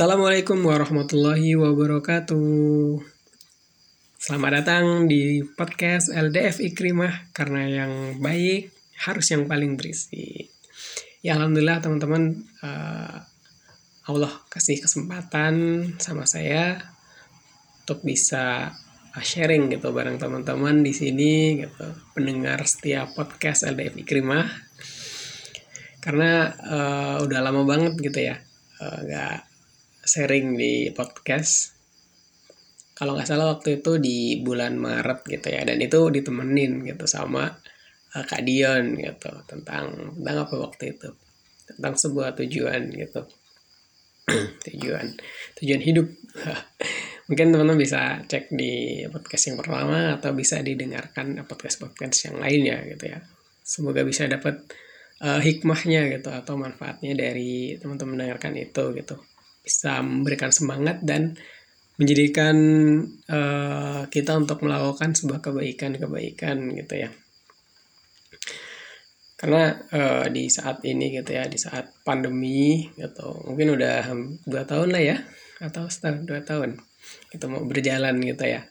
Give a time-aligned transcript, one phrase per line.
[0.00, 3.04] Assalamualaikum warahmatullahi wabarakatuh.
[4.16, 10.48] Selamat datang di podcast LDF Ikrimah karena yang baik harus yang paling berisi.
[11.20, 12.32] Ya alhamdulillah teman-teman
[12.64, 13.20] uh,
[14.08, 16.80] Allah kasih kesempatan sama saya
[17.84, 18.72] untuk bisa
[19.20, 24.48] sharing gitu bareng teman-teman di sini gitu pendengar setiap podcast LDF Ikrimah
[26.00, 28.40] karena uh, udah lama banget gitu ya
[28.80, 29.49] uh, nggak
[30.10, 31.78] sharing di podcast.
[32.98, 37.46] Kalau nggak salah waktu itu di bulan Maret gitu ya dan itu ditemenin gitu sama
[38.18, 41.08] uh, Kak Dion gitu tentang tentang apa waktu itu?
[41.70, 43.22] Tentang sebuah tujuan gitu.
[44.66, 45.06] Tujuan
[45.62, 46.06] tujuan hidup.
[47.30, 52.82] Mungkin teman-teman bisa cek di podcast yang pertama atau bisa didengarkan podcast podcast yang lainnya
[52.94, 53.22] gitu ya.
[53.62, 54.66] Semoga bisa dapat
[55.22, 59.29] uh, hikmahnya gitu atau manfaatnya dari teman-teman mendengarkan itu gitu
[59.60, 61.36] bisa memberikan semangat dan
[62.00, 62.56] menjadikan
[63.28, 67.10] uh, kita untuk melakukan sebuah kebaikan-kebaikan gitu ya.
[69.36, 74.12] Karena uh, di saat ini gitu ya, di saat pandemi gitu, mungkin udah
[74.44, 75.16] dua tahun lah ya,
[75.60, 76.76] atau setahun dua tahun
[77.32, 78.64] itu mau berjalan gitu ya.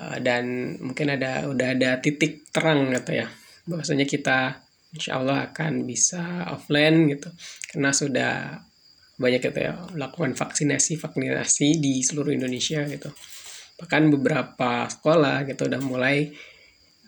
[0.00, 3.28] Uh, dan mungkin ada udah ada titik terang gitu ya,
[3.68, 4.64] bahwasanya kita
[4.96, 7.28] insya Allah akan bisa offline gitu,
[7.72, 8.32] karena sudah
[9.20, 13.12] banyak gitu ya lakukan vaksinasi vaksinasi di seluruh Indonesia gitu
[13.76, 16.32] bahkan beberapa sekolah gitu udah mulai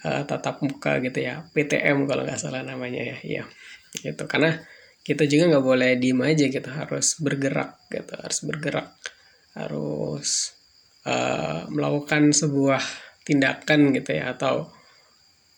[0.04, 3.44] uh, tatap muka gitu ya PTM kalau nggak salah namanya ya iya
[4.04, 4.60] gitu karena
[5.02, 6.70] kita juga nggak boleh diem aja gitu.
[6.70, 8.88] harus bergerak gitu harus bergerak
[9.56, 10.56] harus
[11.04, 12.80] uh, melakukan sebuah
[13.24, 14.70] tindakan gitu ya atau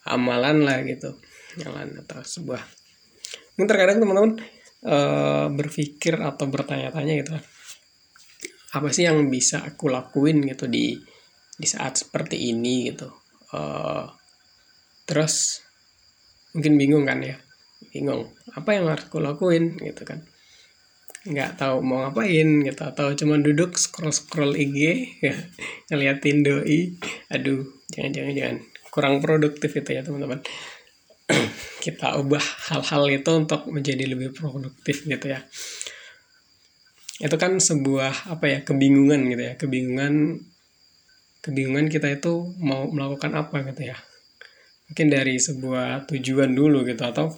[0.07, 1.19] amalan lah gitu
[1.59, 2.63] jalan atau sebuah
[3.55, 4.43] mungkin terkadang teman-teman
[4.85, 7.35] uh, berpikir atau bertanya-tanya gitu
[8.75, 10.99] apa sih yang bisa aku lakuin gitu di
[11.55, 13.07] di saat seperti ini gitu.
[13.55, 14.11] Uh,
[15.07, 15.63] terus
[16.51, 17.39] mungkin bingung kan ya.
[17.95, 20.27] Bingung apa yang harus aku lakuin gitu kan.
[21.25, 24.79] Nggak tahu mau ngapain gitu atau cuma duduk scroll scroll IG
[25.23, 25.35] ya
[25.95, 26.99] ngeliatin doi.
[27.31, 27.63] Aduh
[27.95, 28.57] jangan jangan jangan.
[28.91, 30.43] Kurang produktif itu ya teman-teman
[31.85, 35.41] kita ubah hal-hal itu untuk menjadi lebih produktif gitu ya.
[37.21, 39.55] Itu kan sebuah apa ya kebingungan gitu ya.
[39.57, 40.41] Kebingungan
[41.45, 43.97] kebingungan kita itu mau melakukan apa gitu ya.
[44.91, 47.33] Mungkin dari sebuah tujuan dulu gitu atau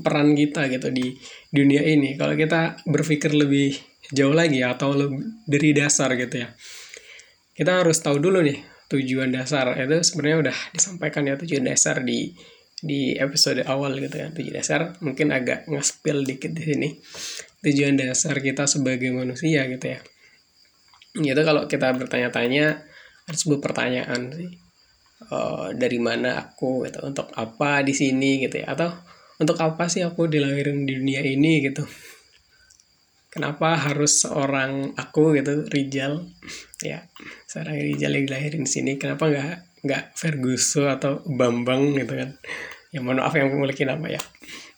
[0.00, 1.12] peran kita gitu di
[1.52, 2.16] dunia ini.
[2.16, 3.76] Kalau kita berpikir lebih
[4.10, 6.48] jauh lagi atau lebih dari dasar gitu ya.
[7.52, 9.76] Kita harus tahu dulu nih tujuan dasar.
[9.76, 12.32] Itu sebenarnya udah disampaikan ya tujuan dasar di
[12.82, 16.88] di episode awal gitu ya tujuan dasar mungkin agak ngespil dikit di sini.
[17.62, 20.02] Tujuan dasar kita sebagai manusia gitu ya.
[21.14, 22.82] Itu kalau kita bertanya-tanya
[23.30, 24.50] ada sebuah pertanyaan sih.
[25.30, 28.74] Uh, dari mana aku gitu untuk apa di sini gitu ya?
[28.74, 28.90] Atau
[29.38, 31.86] untuk apa sih aku dilahirin di dunia ini gitu?
[33.30, 36.26] Kenapa harus seorang aku gitu Rijal?
[36.82, 37.06] Ya
[37.46, 42.30] seorang Rijal yang dilahirin di sini kenapa nggak nggak Ferguson atau Bambang gitu kan
[42.92, 44.20] ya mohon maaf yang memiliki nama ya.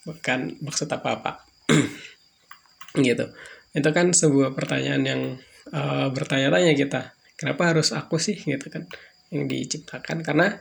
[0.07, 1.43] Bukan maksud apa-apa.
[2.95, 3.27] Gitu.
[3.75, 5.23] Itu kan sebuah pertanyaan yang
[5.75, 7.19] uh, bertanya-tanya kita.
[7.35, 8.39] Kenapa harus aku sih?
[8.39, 8.87] Gitu kan.
[9.35, 10.23] Yang diciptakan.
[10.23, 10.55] Karena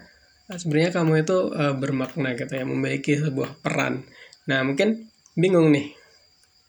[0.50, 2.66] uh, sebenarnya kamu itu uh, bermakna gitu ya.
[2.66, 4.02] Memiliki sebuah peran.
[4.50, 5.94] Nah mungkin bingung nih.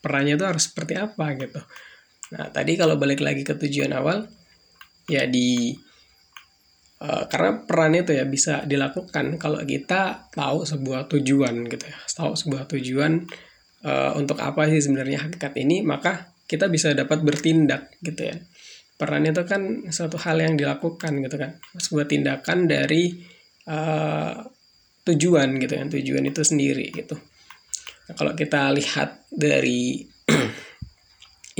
[0.05, 1.65] Perannya itu harus seperti apa gitu.
[2.37, 4.29] Nah tadi kalau balik lagi ke tujuan awal
[5.09, 5.73] ya di
[7.05, 11.99] Uh, karena peran itu ya bisa dilakukan kalau kita tahu sebuah tujuan gitu ya.
[12.01, 13.21] Tahu sebuah tujuan
[13.85, 18.41] uh, untuk apa sih sebenarnya hakikat ini maka kita bisa dapat bertindak gitu ya.
[18.97, 21.61] Peran itu kan suatu hal yang dilakukan gitu kan.
[21.77, 23.13] Sebuah tindakan dari
[23.69, 24.41] uh,
[25.05, 27.21] tujuan gitu kan tujuan itu sendiri gitu.
[28.09, 30.01] Nah, kalau kita lihat dari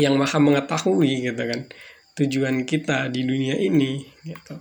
[0.09, 1.69] yang maha mengetahui gitu kan
[2.17, 4.57] tujuan kita di dunia ini gitu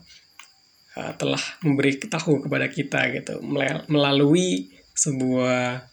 [0.97, 3.41] uh, telah memberi tahu kepada kita gitu
[3.89, 5.89] melalui sebuah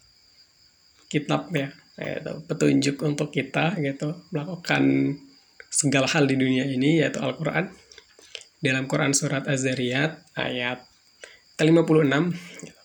[1.11, 1.69] kitab ya
[2.01, 5.13] yaitu petunjuk untuk kita gitu melakukan
[5.69, 7.69] segala hal di dunia ini yaitu Al-Qur'an.
[8.61, 10.85] Dalam Quran surat Az-Zariyat ayat
[11.57, 12.13] ke-56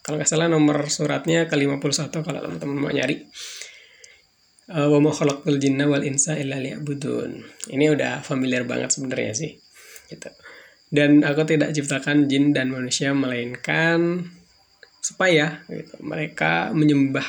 [0.03, 3.27] kalau nggak salah nomor suratnya ke-51 kalau teman-teman mau nyari.
[4.65, 7.37] Uh, wa ma khalaqtul jinna wal insa illa liya'budun.
[7.69, 9.51] Ini udah familiar banget sebenarnya sih
[10.09, 10.29] gitu
[10.93, 14.21] dan aku tidak ciptakan jin dan manusia melainkan
[15.01, 17.25] supaya gitu, mereka menyembah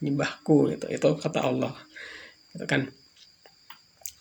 [0.00, 0.86] menyembahku gitu.
[0.88, 1.74] Itu kata Allah
[2.52, 2.88] gitu kan.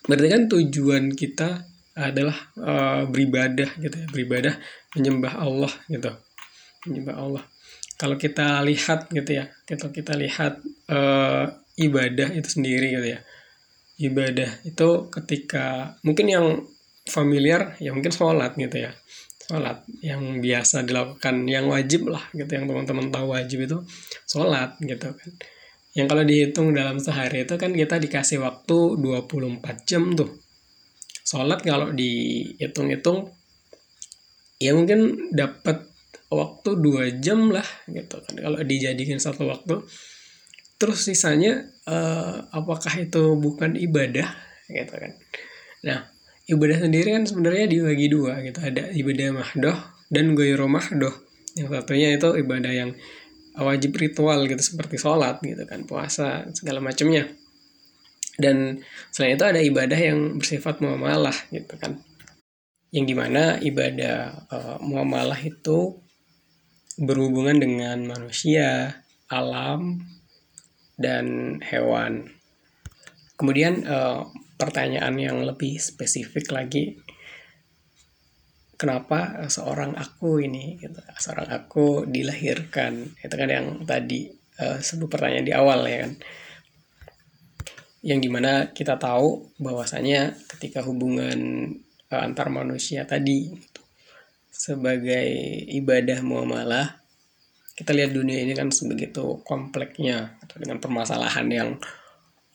[0.07, 1.49] Berarti kan tujuan kita
[1.95, 4.07] adalah uh, beribadah gitu ya.
[4.11, 4.53] Beribadah
[4.95, 6.11] menyembah Allah gitu.
[6.87, 7.43] Menyembah Allah.
[7.99, 10.57] Kalau kita lihat gitu ya kita kita lihat
[10.89, 11.45] uh,
[11.77, 13.19] ibadah itu sendiri gitu ya.
[14.01, 16.45] Ibadah itu ketika mungkin yang
[17.11, 18.95] familiar ya mungkin sholat gitu ya.
[19.51, 23.77] Sholat yang biasa dilakukan yang wajib lah gitu yang teman-teman tahu wajib itu
[24.23, 25.31] sholat gitu kan.
[25.91, 30.39] Yang kalau dihitung dalam sehari itu kan kita dikasih waktu 24 jam tuh.
[31.27, 33.27] Sholat kalau dihitung-hitung
[34.61, 35.91] ya mungkin dapat
[36.31, 38.33] waktu dua jam lah gitu kan.
[38.39, 39.83] Kalau dijadikan satu waktu
[40.79, 44.31] terus sisanya uh, apakah itu bukan ibadah
[44.71, 45.11] gitu kan.
[45.83, 46.10] Nah
[46.51, 48.59] ibadah sendiri kan sebenarnya dibagi dua gitu.
[48.59, 49.77] Ada ibadah mahdoh
[50.11, 51.15] dan goyro mahdoh.
[51.55, 52.91] Yang satunya itu ibadah yang
[53.55, 57.31] wajib ritual gitu seperti sholat gitu kan puasa segala macamnya.
[58.35, 58.79] Dan
[59.11, 62.03] selain itu ada ibadah yang bersifat muamalah gitu kan.
[62.91, 65.99] Yang di mana ibadah uh, muamalah itu
[66.99, 68.99] berhubungan dengan manusia
[69.31, 70.03] alam
[70.99, 72.27] dan hewan.
[73.39, 74.27] Kemudian uh,
[74.61, 77.01] pertanyaan yang lebih spesifik lagi
[78.81, 83.13] kenapa seorang aku ini gitu seorang aku dilahirkan?
[83.21, 84.25] Itu kan yang tadi
[84.57, 86.13] uh, sebut pertanyaan di awal ya kan.
[88.01, 91.69] Yang di mana kita tahu bahwasanya ketika hubungan
[92.09, 93.81] uh, antar manusia tadi gitu,
[94.49, 95.29] sebagai
[95.69, 96.97] ibadah muamalah
[97.77, 101.69] kita lihat dunia ini kan sebegitu kompleksnya atau dengan permasalahan yang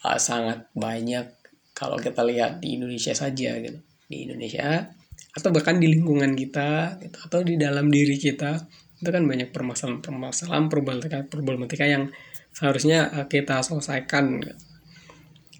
[0.02, 1.36] uh, sangat banyak
[1.76, 3.76] kalau kita lihat di Indonesia saja gitu
[4.08, 4.88] di Indonesia
[5.37, 8.56] atau bahkan di lingkungan kita gitu, atau di dalam diri kita
[8.96, 12.08] itu kan banyak permasalahan-permasalahan problematika problematika yang
[12.56, 14.56] seharusnya eh, kita selesaikan gitu.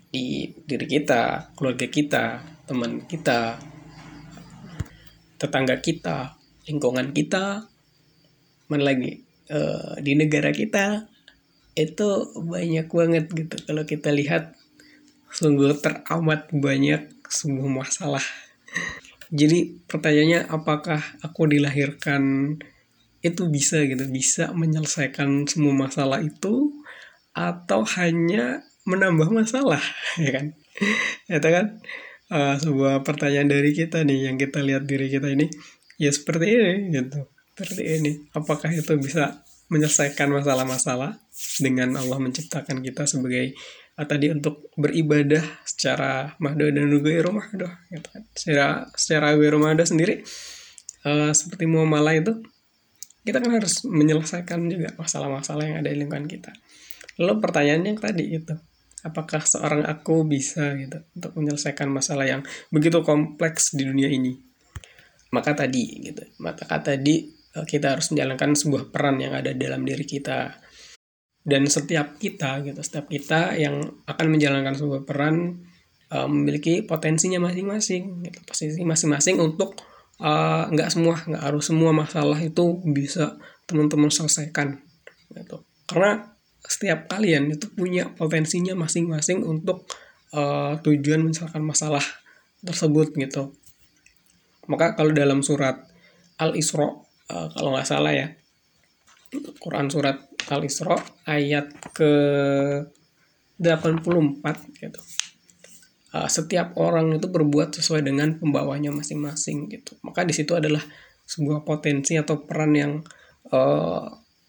[0.09, 2.25] di diri kita keluarga kita
[2.65, 3.61] teman kita
[5.37, 7.69] tetangga kita lingkungan kita
[8.67, 9.61] mana lagi e,
[10.03, 11.07] di negara kita
[11.77, 14.56] itu banyak banget gitu kalau kita lihat
[15.33, 18.23] sungguh teramat banyak semua masalah.
[19.35, 22.55] Jadi pertanyaannya apakah aku dilahirkan
[23.25, 26.71] itu bisa gitu bisa menyelesaikan semua masalah itu
[27.35, 29.83] atau hanya menambah masalah
[30.23, 30.47] ya kan?
[31.27, 31.67] Itu kan
[32.31, 35.51] uh, sebuah pertanyaan dari kita nih yang kita lihat diri kita ini
[35.99, 37.27] ya seperti ini gitu.
[37.57, 38.13] Seperti ini.
[38.37, 41.19] Apakah itu bisa menyelesaikan masalah-masalah
[41.59, 43.59] dengan Allah menciptakan kita sebagai
[44.05, 48.23] tadi untuk beribadah secara mahdo dan ghairu mahdo gitu kan.
[48.37, 50.21] Secara secara ghairu mahdo sendiri
[51.09, 52.45] uh, seperti muamalah itu
[53.27, 56.55] kita kan harus menyelesaikan juga masalah-masalah yang ada di lingkungan kita.
[57.19, 58.55] Lalu pertanyaannya yang tadi itu,
[59.03, 64.31] apakah seorang aku bisa gitu untuk menyelesaikan masalah yang begitu kompleks di dunia ini?
[65.35, 70.07] Maka tadi gitu, maka tadi eh, kita harus menjalankan sebuah peran yang ada dalam diri
[70.07, 70.63] kita
[71.47, 75.63] dan setiap kita gitu setiap kita yang akan menjalankan sebuah peran
[76.11, 79.79] uh, memiliki potensinya masing-masing gitu posisi masing-masing untuk
[80.21, 84.79] uh, nggak semua nggak harus semua masalah itu bisa teman-teman selesaikan
[85.35, 85.63] gitu.
[85.87, 86.35] Karena
[86.67, 89.87] setiap kalian itu punya potensinya masing-masing untuk
[90.35, 92.03] uh, tujuan menyelesaikan masalah
[92.63, 93.55] tersebut gitu.
[94.67, 95.79] Maka kalau dalam surat
[96.43, 98.35] Al Isra uh, kalau nggak salah ya
[99.63, 102.13] Quran surat Al-Isra ayat ke
[103.59, 105.01] 84 gitu.
[106.17, 109.99] Uh, setiap orang itu berbuat sesuai dengan pembawanya masing-masing gitu.
[110.07, 110.81] Maka di situ adalah
[111.27, 112.93] sebuah potensi atau peran yang
[113.51, 114.07] uh,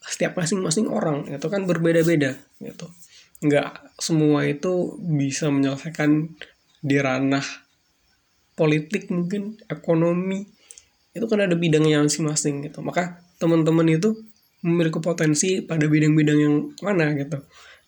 [0.08, 2.88] setiap masing-masing orang itu kan berbeda-beda gitu.
[3.44, 6.38] Enggak semua itu bisa menyelesaikan
[6.80, 7.44] di ranah
[8.58, 10.46] politik mungkin ekonomi
[11.14, 12.80] itu kan ada bidangnya masing-masing gitu.
[12.86, 14.14] Maka teman-teman itu
[14.66, 17.38] memiliki potensi pada bidang-bidang yang mana gitu.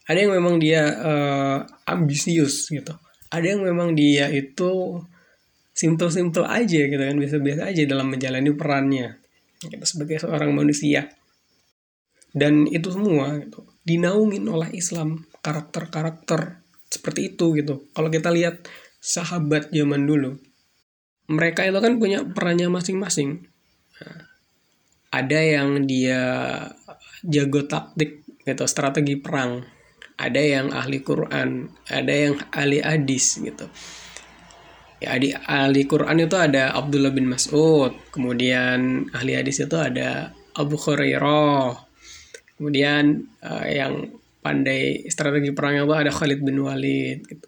[0.09, 2.93] Ada yang memang dia uh, ambisius gitu.
[3.29, 4.97] Ada yang memang dia itu
[5.73, 9.21] simple-simple aja gitu kan biasa-biasa aja dalam menjalani perannya
[9.61, 11.13] gitu, sebagai seorang manusia.
[12.29, 17.89] Dan itu semua gitu, dinaungin oleh Islam karakter-karakter seperti itu gitu.
[17.93, 18.65] Kalau kita lihat
[18.99, 20.35] sahabat zaman dulu
[21.29, 23.45] mereka itu kan punya perannya masing-masing
[25.09, 26.21] ada yang dia
[27.25, 29.65] jago taktik gitu strategi perang.
[30.19, 33.65] Ada yang ahli Quran ada yang ahli hadis gitu.
[34.99, 40.75] Ya ahli, ahli Quran itu ada Abdullah bin Mas'ud kemudian ahli hadis itu ada Abu
[40.75, 41.87] Hurairah
[42.59, 44.11] kemudian uh, yang
[44.43, 47.47] pandai strategi perang itu ada Khalid bin Walid gitu.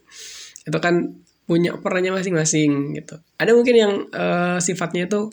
[0.63, 3.19] Itu kan punya perannya masing-masing gitu.
[3.35, 5.27] Ada mungkin yang uh, sifatnya itu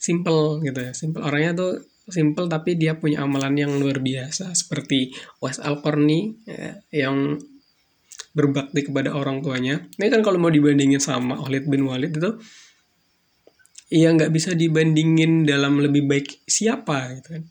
[0.00, 0.96] simple gitu ya.
[0.96, 1.20] Simple.
[1.20, 1.72] Orangnya tuh
[2.08, 4.56] simple tapi dia punya amalan yang luar biasa.
[4.56, 5.12] Seperti
[5.44, 7.36] Wes Alcorni ya, yang
[8.32, 9.84] berbakti kepada orang tuanya.
[10.00, 12.30] Ini kan kalau mau dibandingin sama Khalid bin Walid itu
[13.90, 17.44] ya nggak bisa dibandingin dalam lebih baik siapa gitu kan.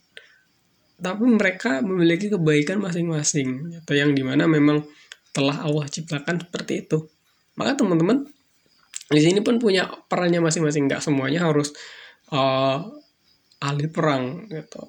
[1.00, 4.84] Tapi mereka memiliki kebaikan masing-masing atau yang di mana memang
[5.32, 7.08] telah Allah ciptakan seperti itu.
[7.56, 8.28] Maka teman-teman
[9.08, 10.88] di sini pun punya perannya masing-masing.
[10.92, 11.76] Nggak semuanya harus
[12.34, 12.82] uh,
[13.60, 14.88] ahli perang gitu.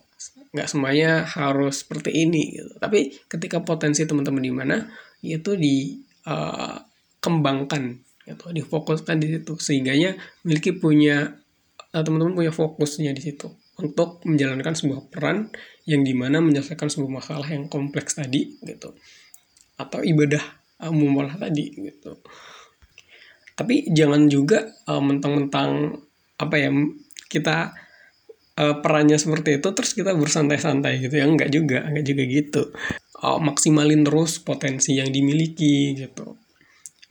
[0.50, 2.74] Nggak semuanya harus seperti ini gitu.
[2.82, 4.90] tapi ketika potensi teman-teman di mana
[5.22, 9.56] itu dikembangkan uh, gitu difokuskan di situ.
[9.58, 11.40] Sehingganya memiliki punya
[11.94, 15.48] uh, teman-teman punya fokusnya di situ untuk menjalankan sebuah peran
[15.88, 18.92] yang di mana menyelesaikan sebuah masalah yang kompleks tadi gitu.
[19.80, 20.44] Atau ibadah
[20.84, 22.20] uh, muamalah tadi gitu.
[23.56, 26.00] Tapi jangan juga uh, mentang-mentang
[26.40, 26.72] apa ya
[27.30, 27.70] kita
[28.58, 31.24] uh, perannya seperti itu terus kita bersantai-santai gitu ya.
[31.30, 32.62] Enggak juga enggak juga gitu.
[33.22, 36.34] Uh, maksimalin terus potensi yang dimiliki gitu.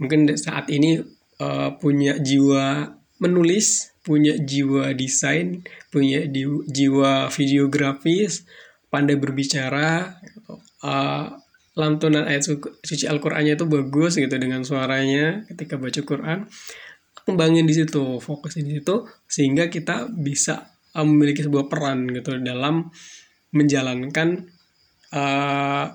[0.03, 0.99] Mungkin saat ini
[1.39, 5.61] uh, punya jiwa menulis punya jiwa desain
[5.91, 6.23] punya
[6.71, 8.47] jiwa videografis
[8.89, 10.55] pandai berbicara gitu.
[10.87, 11.27] uh,
[11.77, 12.43] lantunan ayat
[12.83, 16.49] suci Al-Qur'annya itu bagus gitu dengan suaranya ketika baca Quran
[17.29, 20.65] kembangin di situ fokusin di situ sehingga kita bisa
[20.97, 22.89] uh, memiliki sebuah peran gitu dalam
[23.53, 24.49] menjalankan
[25.13, 25.85] uh,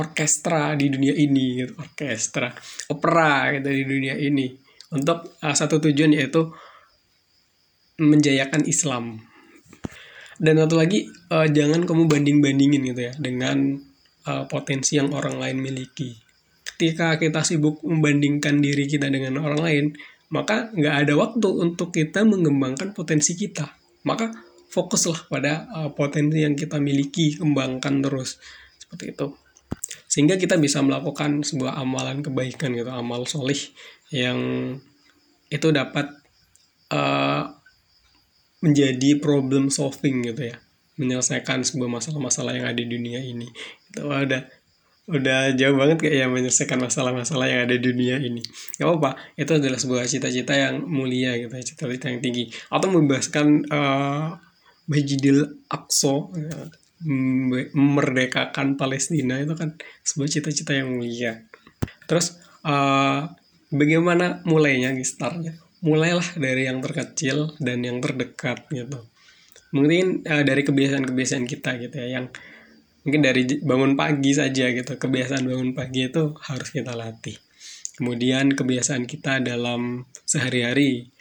[0.00, 2.48] orkestra di dunia ini gitu orkestra
[2.88, 4.48] opera gitu di dunia ini
[4.96, 6.48] untuk uh, satu tujuan yaitu
[8.00, 9.20] menjayakan Islam
[10.40, 13.76] dan satu lagi uh, jangan kamu banding bandingin gitu ya dengan
[14.24, 16.16] uh, potensi yang orang lain miliki.
[16.64, 19.84] Ketika kita sibuk membandingkan diri kita dengan orang lain,
[20.30, 23.66] maka nggak ada waktu untuk kita mengembangkan potensi kita.
[24.06, 24.30] Maka
[24.70, 28.38] fokuslah pada uh, potensi yang kita miliki, kembangkan terus
[28.78, 29.26] seperti itu.
[30.06, 33.58] Sehingga kita bisa melakukan sebuah amalan kebaikan gitu, amal solih
[34.10, 34.38] yang
[35.50, 36.14] itu dapat
[36.94, 37.50] uh,
[38.62, 40.56] menjadi problem solving gitu ya
[41.00, 43.48] menyelesaikan sebuah masalah-masalah yang ada di dunia ini
[43.88, 44.44] itu udah
[45.10, 48.40] udah jauh banget kayak ya menyelesaikan masalah-masalah yang ada di dunia ini.
[48.78, 52.48] Gak apa-apa itu adalah sebuah cita-cita yang mulia gitu cita-cita yang tinggi.
[52.70, 54.38] Atau membebaskan uh,
[54.86, 56.54] Masjidil Aqsa ya,
[57.74, 59.74] memerdekakan Palestina itu kan
[60.06, 61.42] sebuah cita-cita yang mulia.
[62.06, 63.26] Terus uh,
[63.70, 69.00] bagaimana mulainya gistarnya mulailah dari yang terkecil dan yang terdekat gitu.
[69.72, 72.26] Mungkin uh, dari kebiasaan-kebiasaan kita gitu ya yang
[73.06, 74.96] mungkin dari bangun pagi saja gitu.
[74.96, 77.36] Kebiasaan bangun pagi itu harus kita latih.
[77.96, 81.12] Kemudian kebiasaan kita dalam sehari-hari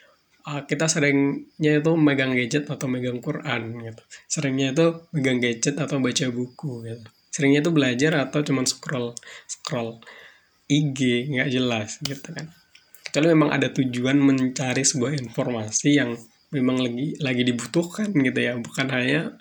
[0.49, 4.01] kita seringnya itu megang gadget atau megang Quran gitu.
[4.25, 7.05] Seringnya itu megang gadget atau baca buku gitu.
[7.29, 9.13] Seringnya itu belajar atau cuman scroll
[9.45, 10.01] scroll
[10.65, 12.49] IG nggak jelas gitu kan.
[13.13, 16.17] Kalau memang ada tujuan mencari sebuah informasi yang
[16.49, 18.57] memang lagi lagi dibutuhkan gitu ya.
[18.57, 19.37] Bukan hanya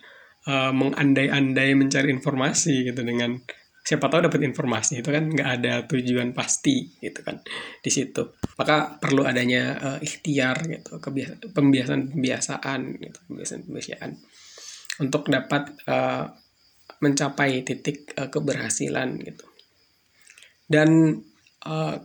[0.48, 3.36] uh, mengandai-andai mencari informasi gitu dengan
[3.84, 7.40] siapa tahu dapat informasi itu kan nggak ada tujuan pasti gitu kan
[7.80, 14.10] di situ maka perlu adanya uh, ikhtiar gitu kebiasaan pembiasaan pembiasaan gitu pembiasaan pembiasaan
[15.00, 16.28] untuk dapat uh,
[17.00, 19.46] mencapai titik uh, keberhasilan gitu
[20.68, 21.22] dan
[21.64, 21.96] uh,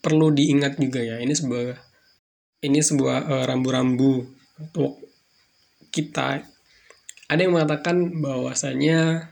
[0.00, 1.90] perlu diingat juga ya ini sebuah
[2.64, 4.12] ini sebuah uh, rambu-rambu
[4.60, 5.00] untuk
[5.88, 6.44] kita.
[7.30, 9.30] Ada yang mengatakan bahwasanya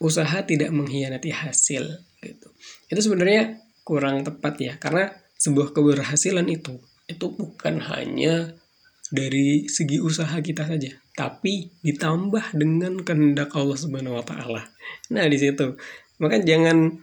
[0.00, 1.84] usaha tidak mengkhianati hasil
[2.24, 2.48] gitu.
[2.88, 8.52] Itu sebenarnya kurang tepat ya karena sebuah keberhasilan itu itu bukan hanya
[9.08, 14.68] dari segi usaha kita saja, tapi ditambah dengan kehendak Allah Subhanahu wa taala.
[15.08, 15.80] Nah, di situ.
[16.20, 17.00] Maka jangan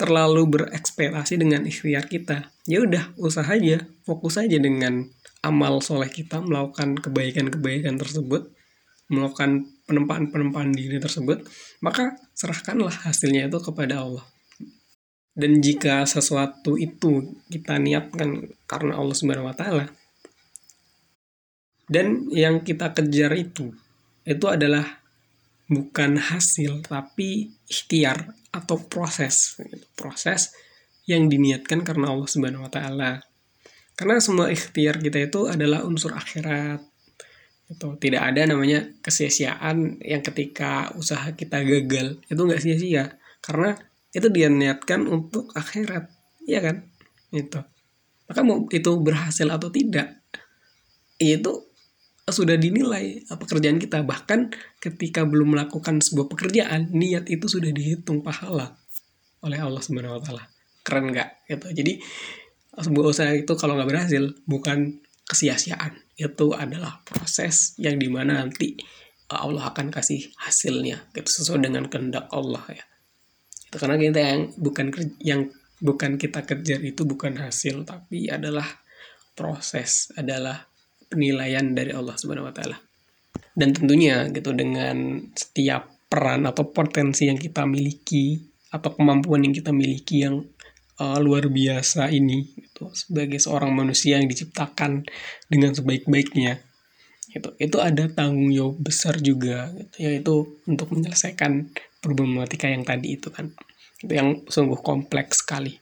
[0.00, 2.48] terlalu berekspektasi dengan ikhtiar kita.
[2.64, 5.12] Ya udah, usaha aja, fokus aja dengan
[5.44, 8.55] amal soleh kita, melakukan kebaikan-kebaikan tersebut,
[9.06, 11.46] melakukan penempaan-penempaan diri tersebut,
[11.82, 14.26] maka serahkanlah hasilnya itu kepada Allah.
[15.36, 19.86] Dan jika sesuatu itu kita niatkan karena Allah Subhanahu wa taala
[21.86, 23.70] dan yang kita kejar itu
[24.26, 24.82] itu adalah
[25.70, 29.86] bukan hasil tapi ikhtiar atau proses gitu.
[29.94, 30.50] proses
[31.06, 33.22] yang diniatkan karena Allah Subhanahu wa taala.
[33.94, 36.82] Karena semua ikhtiar kita itu adalah unsur akhirat.
[37.66, 42.22] Itu tidak ada namanya kesia-siaan yang ketika usaha kita gagal.
[42.30, 43.18] Itu nggak sia-sia.
[43.42, 43.74] Karena
[44.14, 46.08] itu dia niatkan untuk akhirat,
[46.46, 46.86] ya kan?
[47.34, 47.60] Itu.
[48.26, 50.18] maka mau itu berhasil atau tidak
[51.22, 51.62] itu
[52.26, 54.02] sudah dinilai pekerjaan kita.
[54.02, 54.50] Bahkan
[54.82, 58.74] ketika belum melakukan sebuah pekerjaan niat itu sudah dihitung pahala
[59.46, 60.18] oleh Allah Subhanahu
[60.82, 61.46] keren nggak?
[61.46, 61.66] Gitu.
[61.70, 61.92] Jadi
[62.74, 68.76] sebuah usaha itu kalau nggak berhasil bukan kesia-siaan itu adalah proses yang di mana nanti
[69.28, 72.84] Allah akan kasih hasilnya gitu sesuai dengan kehendak Allah ya
[73.68, 74.86] itu karena kita yang bukan
[75.20, 75.40] yang
[75.82, 78.64] bukan kita kejar itu bukan hasil tapi adalah
[79.36, 80.64] proses adalah
[81.06, 82.80] penilaian dari Allah Subhanahu wa taala.
[83.56, 88.40] Dan tentunya gitu dengan setiap peran atau potensi yang kita miliki
[88.72, 90.44] atau kemampuan yang kita miliki yang
[91.00, 95.06] uh, luar biasa ini gitu sebagai seorang manusia yang diciptakan
[95.48, 96.62] dengan sebaik-baiknya
[97.36, 100.34] itu itu ada tanggung jawab besar juga gitu, yaitu
[100.64, 101.68] untuk menyelesaikan
[102.00, 103.52] problematika yang tadi itu kan
[104.00, 105.76] itu yang sungguh kompleks sekali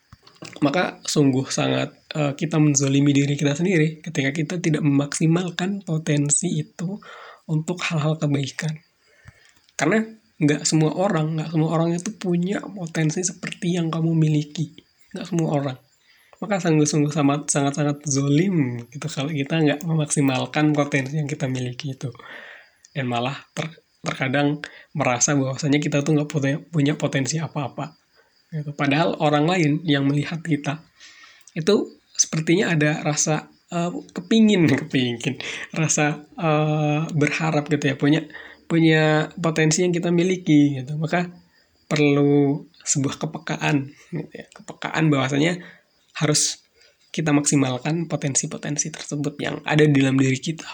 [0.61, 7.01] maka sungguh sangat uh, kita menzolimi diri kita sendiri ketika kita tidak memaksimalkan potensi itu
[7.49, 8.77] untuk hal-hal kebaikan.
[9.75, 10.05] Karena
[10.41, 14.84] nggak semua orang, nggak semua orang itu punya potensi seperti yang kamu miliki.
[15.15, 15.79] Nggak semua orang.
[16.43, 22.11] Maka sungguh-sungguh sangat sangat zolim gitu kalau kita nggak memaksimalkan potensi yang kita miliki itu.
[22.91, 23.71] Dan malah ter,
[24.03, 24.61] terkadang
[24.93, 27.95] merasa bahwasanya kita tuh nggak punya, punya potensi apa-apa.
[28.51, 28.75] Gitu.
[28.75, 30.83] Padahal orang lain yang melihat kita
[31.55, 35.39] itu sepertinya ada rasa uh, kepingin kepingin
[35.75, 38.21] rasa uh, berharap gitu ya punya
[38.65, 41.31] punya potensi yang kita miliki gitu maka
[41.89, 44.47] perlu sebuah kepekaan gitu ya.
[44.53, 45.61] Kepekaan bahwasanya
[46.21, 46.65] harus
[47.15, 50.67] kita maksimalkan potensi-potensi tersebut yang ada di dalam diri kita.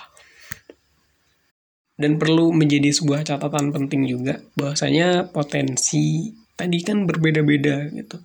[2.00, 8.24] Dan perlu menjadi sebuah catatan penting juga bahwasanya potensi tadi kan berbeda-beda gitu.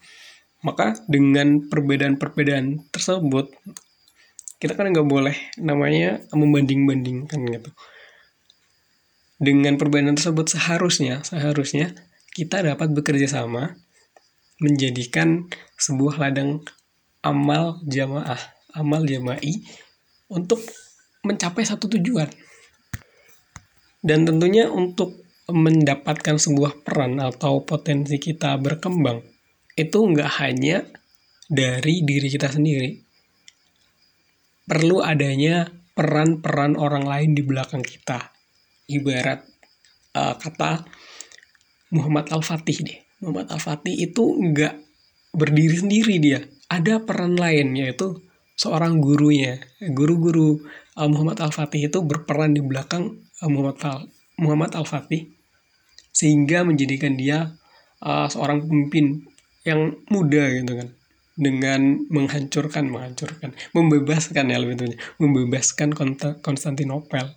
[0.64, 3.52] Maka dengan perbedaan-perbedaan tersebut,
[4.64, 7.70] kita kan nggak boleh namanya membanding-bandingkan gitu.
[9.36, 11.92] Dengan perbedaan tersebut seharusnya, seharusnya
[12.36, 13.72] kita dapat bekerja sama
[14.60, 15.48] menjadikan
[15.80, 16.60] sebuah ladang
[17.24, 18.38] amal jamaah,
[18.76, 19.64] amal jama'i
[20.28, 20.60] untuk
[21.24, 22.28] mencapai satu tujuan.
[24.04, 29.24] Dan tentunya untuk mendapatkan sebuah peran atau potensi kita berkembang
[29.80, 30.84] itu nggak hanya
[31.48, 32.92] dari diri kita sendiri.
[34.66, 38.34] Perlu adanya peran-peran orang lain di belakang kita.
[38.86, 39.42] Ibarat
[40.18, 40.86] uh, kata
[41.96, 43.00] Muhammad Al-Fatih deh.
[43.24, 44.76] Muhammad Al-Fatih itu nggak
[45.32, 46.40] berdiri sendiri dia.
[46.68, 48.20] Ada peran lain yaitu
[48.60, 49.64] seorang gurunya.
[49.80, 50.60] Guru-guru
[51.00, 54.00] uh, Muhammad Al-Fatih itu berperan di belakang uh, Muhammad Al
[54.36, 55.32] Muhammad Al-Fatih
[56.12, 57.56] sehingga menjadikan dia
[58.04, 59.24] uh, seorang pemimpin
[59.64, 60.90] yang muda gitu kan
[61.36, 65.92] dengan menghancurkan menghancurkan membebaskan ya lebih tepatnya membebaskan
[66.40, 67.36] Konstantinopel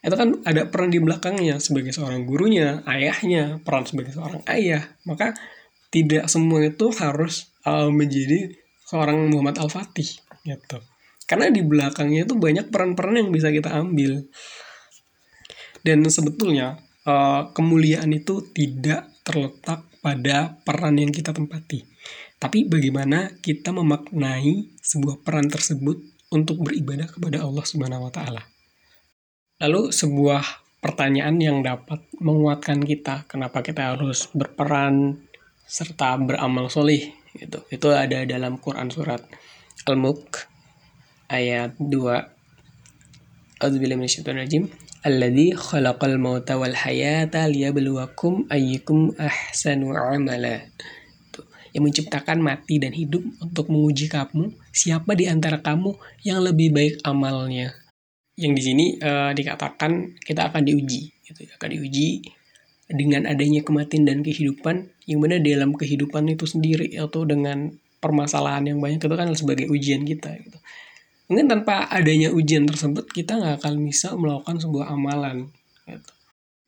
[0.00, 5.36] itu kan ada peran di belakangnya sebagai seorang gurunya ayahnya peran sebagai seorang ayah maka
[5.92, 8.56] tidak semua itu harus uh, menjadi
[8.88, 10.08] seorang Muhammad Al-Fatih
[10.48, 10.78] gitu
[11.28, 14.24] karena di belakangnya itu banyak peran-peran yang bisa kita ambil
[15.84, 21.84] dan sebetulnya uh, kemuliaan itu tidak terletak pada peran yang kita tempati.
[22.40, 26.00] Tapi bagaimana kita memaknai sebuah peran tersebut
[26.32, 28.49] untuk beribadah kepada Allah Subhanahu wa taala.
[29.60, 30.42] Lalu sebuah
[30.80, 35.20] pertanyaan yang dapat menguatkan kita kenapa kita harus berperan
[35.68, 39.20] serta beramal solih itu itu ada dalam Quran surat
[39.84, 40.48] Al-Mulk
[41.28, 42.40] ayat 2
[43.60, 44.08] A'udzubillahi
[45.04, 50.64] alladzi khalaqal mauta wal hayata liyabluwakum ayyukum ahsanu amala.
[51.76, 55.94] Yang menciptakan mati dan hidup untuk menguji kamu, siapa di antara kamu
[56.26, 57.76] yang lebih baik amalnya.
[58.40, 62.24] Yang di sini uh, dikatakan kita akan diuji, gitu, akan diuji
[62.88, 68.78] dengan adanya kematian dan kehidupan, yang mana dalam kehidupan itu sendiri atau dengan permasalahan yang
[68.80, 70.58] banyak itu kan sebagai ujian kita gitu
[71.30, 75.46] mungkin tanpa adanya ujian tersebut kita nggak akan bisa melakukan sebuah amalan
[75.86, 76.12] gitu.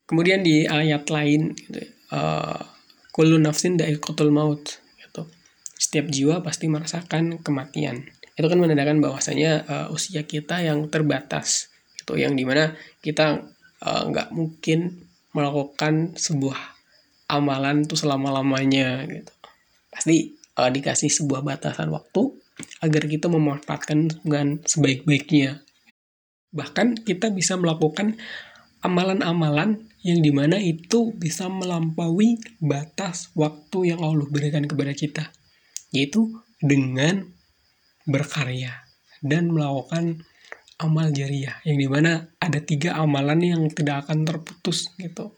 [0.07, 1.83] kemudian di ayat lain gitu,
[2.15, 2.63] uh,
[3.11, 5.27] kullu nafsin da'iqatul maut gitu.
[5.75, 12.17] setiap jiwa pasti merasakan kematian itu kan menandakan bahwasanya uh, usia kita yang terbatas itu
[12.17, 13.45] yang di mana kita
[13.83, 16.57] uh, nggak mungkin melakukan sebuah
[17.29, 19.33] amalan itu selama lamanya gitu
[19.93, 22.43] pasti uh, dikasih sebuah batasan waktu
[22.81, 25.65] agar kita memanfaatkan dengan sebaik-baiknya.
[26.53, 28.17] Bahkan kita bisa melakukan
[28.85, 35.33] amalan-amalan yang di mana itu bisa melampaui batas waktu yang Allah berikan kepada kita.
[35.89, 36.29] Yaitu
[36.61, 37.32] dengan
[38.03, 38.83] berkarya
[39.23, 40.23] dan melakukan
[40.83, 45.31] amal jariah yang di mana ada tiga amalan yang tidak akan terputus gitu.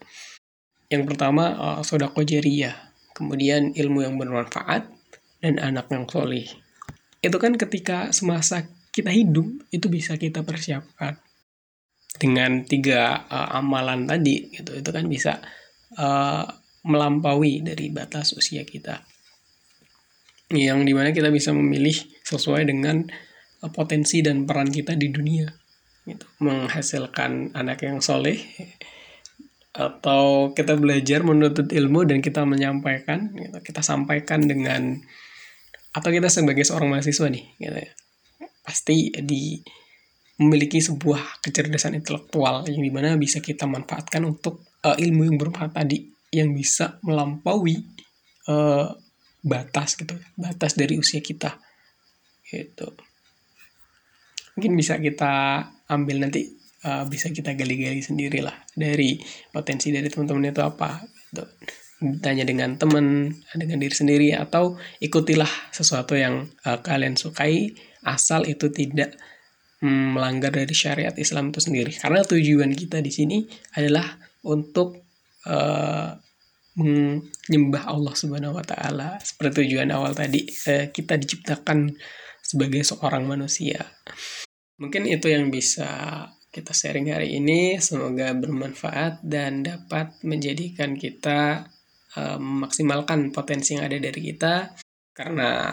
[0.90, 2.74] Yang pertama uh, sodako jariah
[3.14, 4.90] kemudian ilmu yang bermanfaat
[5.40, 6.46] dan anak yang solih.
[7.22, 11.20] Itu kan ketika semasa kita hidup itu bisa kita persiapkan.
[12.16, 15.36] Dengan tiga uh, amalan tadi gitu itu kan bisa
[16.00, 16.48] uh,
[16.86, 19.04] melampaui dari batas usia kita
[20.54, 23.02] yang di mana kita bisa memilih sesuai dengan
[23.74, 25.48] potensi dan peran kita di dunia
[26.06, 28.38] gitu menghasilkan anak yang soleh
[29.76, 33.58] atau kita belajar menuntut ilmu dan kita menyampaikan gitu.
[33.60, 34.96] kita sampaikan dengan
[35.92, 37.92] atau kita sebagai seorang mahasiswa nih gitu ya
[38.62, 39.60] pasti di
[40.36, 45.72] memiliki sebuah kecerdasan intelektual yang di mana bisa kita manfaatkan untuk uh, ilmu yang bermanfaat
[45.72, 47.76] tadi yang bisa melampaui
[48.52, 48.92] uh,
[49.46, 51.54] batas gitu batas dari usia kita
[52.50, 52.90] gitu
[54.58, 56.50] mungkin bisa kita ambil nanti
[56.82, 59.22] uh, bisa kita gali-gali sendiri lah dari
[59.54, 61.44] potensi dari teman-teman itu apa gitu.
[62.18, 67.70] tanya dengan teman dengan diri sendiri atau ikutilah sesuatu yang uh, kalian sukai
[68.02, 69.14] asal itu tidak
[69.78, 73.38] um, melanggar dari syariat Islam itu sendiri karena tujuan kita di sini
[73.78, 75.06] adalah untuk
[75.46, 76.25] uh,
[76.76, 81.96] menyembah Allah Subhanahu wa taala seperti tujuan awal tadi uh, kita diciptakan
[82.44, 83.82] sebagai seorang manusia
[84.76, 85.88] Mungkin itu yang bisa
[86.52, 87.80] kita sharing hari ini.
[87.80, 91.64] Semoga bermanfaat dan dapat menjadikan kita
[92.16, 94.76] uh, memaksimalkan potensi yang ada dari kita.
[95.16, 95.72] Karena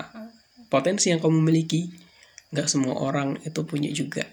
[0.71, 1.91] potensi yang kamu miliki,
[2.55, 4.23] nggak semua orang itu punya juga.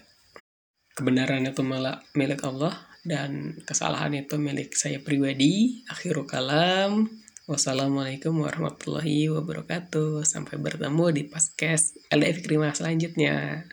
[0.95, 2.71] Kebenaran itu malah milik Allah
[3.01, 5.81] dan kesalahan itu milik saya pribadi.
[5.89, 7.09] Akhirul kalam.
[7.49, 10.23] Wassalamualaikum warahmatullahi wabarakatuh.
[10.23, 13.65] Sampai bertemu di podcast LDF Krima selanjutnya.